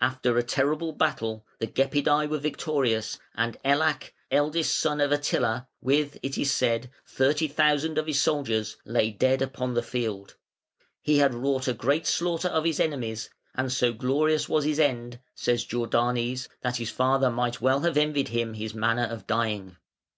[0.00, 6.16] After a terrible battle the Gepidæ were victorious, and Ellak, eldest son of Attila, with,
[6.22, 10.36] it is said, thirty thousand of his soldiers, lay dead upon the field.
[11.02, 15.20] "He had wrought a great slaughter of his enemies, and so glorious was his end",
[15.34, 19.76] says Jordanes, "that his father might well have envied him his manner of dying".